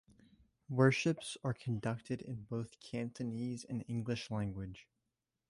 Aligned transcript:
Worships 0.67 1.37
are 1.43 1.53
conducted 1.53 2.23
in 2.23 2.45
both 2.45 2.79
Cantonese 2.79 3.63
and 3.69 3.85
English 3.87 4.31
language. 4.31 4.87